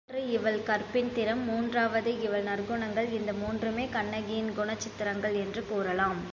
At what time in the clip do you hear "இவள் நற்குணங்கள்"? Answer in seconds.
2.21-3.09